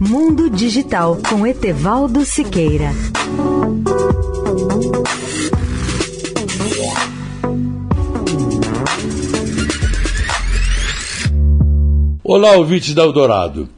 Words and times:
Mundo 0.00 0.48
Digital 0.48 1.18
com 1.28 1.44
Etevaldo 1.44 2.24
Siqueira. 2.24 2.92
Olá, 12.22 12.52
ouvintes 12.52 12.94
da 12.94 13.02
Eldorado. 13.02 13.68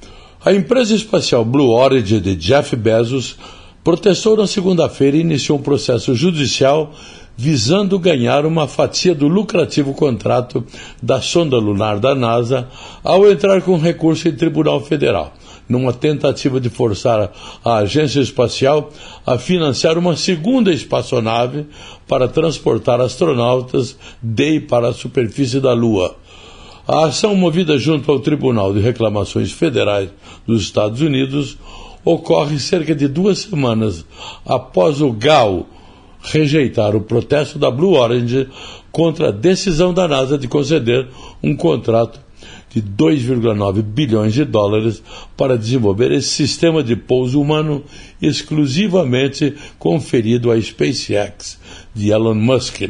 A 0.45 0.53
empresa 0.53 0.95
espacial 0.95 1.43
Blue 1.43 1.71
Origin 1.71 2.21
de 2.21 2.37
Jeff 2.37 2.77
Bezos 2.77 3.39
protestou 3.83 4.37
na 4.37 4.47
segunda-feira 4.47 5.17
e 5.17 5.21
iniciou 5.21 5.59
um 5.59 5.63
processo 5.63 6.15
judicial 6.15 6.93
visando 7.35 7.99
ganhar 7.99 8.45
uma 8.45 8.69
fatia 8.69 9.15
do 9.15 9.27
lucrativo 9.27 9.95
contrato 9.95 10.63
da 11.03 11.23
sonda 11.23 11.57
lunar 11.57 11.99
da 11.99 12.15
NASA 12.15 12.69
ao 13.03 13.27
entrar 13.31 13.63
com 13.63 13.79
recurso 13.79 14.29
em 14.29 14.37
tribunal 14.37 14.83
federal, 14.83 15.33
numa 15.71 15.93
tentativa 15.93 16.61
de 16.61 16.69
forçar 16.69 17.33
a 17.65 17.77
agência 17.77 18.21
espacial 18.21 18.91
a 19.25 19.39
financiar 19.39 19.97
uma 19.97 20.17
segunda 20.17 20.73
espaçonave 20.73 21.65
para 22.09 22.27
transportar 22.27 23.01
astronautas 23.01 23.97
de 24.21 24.57
e 24.57 24.61
para 24.61 24.89
a 24.89 24.93
superfície 24.93 25.61
da 25.61 25.73
Lua. 25.73 26.17
A 26.89 27.07
ação 27.07 27.37
movida 27.37 27.79
junto 27.79 28.11
ao 28.11 28.19
Tribunal 28.19 28.75
de 28.75 28.81
Reclamações 28.81 29.53
Federais 29.53 30.11
dos 30.45 30.63
Estados 30.63 31.01
Unidos 31.01 31.57
ocorre 32.05 32.59
cerca 32.59 32.93
de 32.93 33.07
duas 33.07 33.39
semanas 33.39 34.05
após 34.45 35.01
o 35.01 35.13
GAO 35.13 35.67
rejeitar 36.21 36.97
o 36.97 37.01
protesto 37.01 37.61
da 37.61 37.71
Blue 37.71 37.95
Orange 37.95 38.49
contra 38.91 39.29
a 39.29 39.33
decisão 39.33 39.95
da 39.95 40.09
NASA 40.09 40.37
de 40.37 40.49
conceder 40.49 41.07
um 41.41 41.55
contrato 41.55 42.21
de 42.71 42.81
2,9 42.81 43.83
bilhões 43.83 44.33
de 44.33 44.45
dólares 44.45 45.03
para 45.37 45.59
desenvolver 45.59 46.13
esse 46.13 46.29
sistema 46.29 46.83
de 46.83 46.95
pouso 46.95 47.41
humano 47.41 47.83
exclusivamente 48.23 49.55
conferido 49.79 50.51
à 50.51 50.61
SpaceX 50.61 51.59
de 51.95 52.11
Elon 52.11 52.35
Musk. 52.35 52.83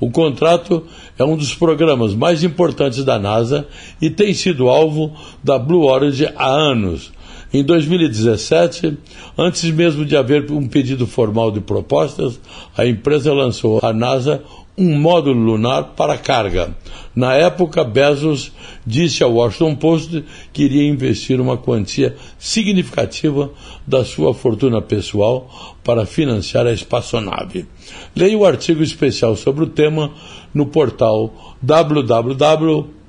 O 0.00 0.10
contrato 0.10 0.84
é 1.18 1.24
um 1.24 1.36
dos 1.36 1.54
programas 1.54 2.14
mais 2.14 2.44
importantes 2.44 3.04
da 3.04 3.18
NASA 3.18 3.66
e 4.00 4.08
tem 4.08 4.32
sido 4.32 4.68
alvo 4.68 5.12
da 5.42 5.58
Blue 5.58 5.84
Origin 5.84 6.28
há 6.36 6.48
anos. 6.48 7.12
Em 7.52 7.64
2017, 7.64 8.98
antes 9.36 9.64
mesmo 9.70 10.04
de 10.04 10.16
haver 10.16 10.50
um 10.52 10.68
pedido 10.68 11.06
formal 11.06 11.50
de 11.50 11.60
propostas, 11.60 12.38
a 12.76 12.86
empresa 12.86 13.32
lançou 13.32 13.80
à 13.82 13.92
NASA 13.92 14.42
um 14.76 14.96
módulo 14.96 15.40
lunar 15.40 15.94
para 15.96 16.16
carga. 16.16 16.76
Na 17.14 17.34
época, 17.34 17.82
Bezos 17.82 18.52
disse 18.86 19.24
ao 19.24 19.32
Washington 19.32 19.74
Post 19.74 20.24
que 20.52 20.62
iria 20.62 20.88
investir 20.88 21.40
uma 21.40 21.56
quantia 21.56 22.14
significativa 22.38 23.50
da 23.86 24.04
sua 24.04 24.32
fortuna 24.32 24.80
pessoal 24.80 25.76
para 25.82 26.06
financiar 26.06 26.66
a 26.66 26.72
espaçonave. 26.72 27.66
Leia 28.14 28.38
o 28.38 28.44
artigo 28.44 28.82
especial 28.82 29.34
sobre 29.34 29.64
o 29.64 29.68
tema 29.68 30.12
no 30.54 30.66
portal 30.66 31.56